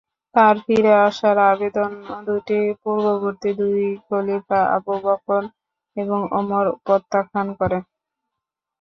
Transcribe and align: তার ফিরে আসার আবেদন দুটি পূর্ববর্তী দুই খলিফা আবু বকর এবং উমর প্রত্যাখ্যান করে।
তার 0.35 0.55
ফিরে 0.65 0.93
আসার 1.07 1.37
আবেদন 1.49 1.91
দুটি 2.27 2.59
পূর্ববর্তী 2.81 3.49
দুই 3.59 3.77
খলিফা 4.05 4.59
আবু 4.75 4.93
বকর 5.05 5.43
এবং 5.97 6.19
উমর 6.39 6.65
প্রত্যাখ্যান 6.85 7.47
করে। 7.59 7.77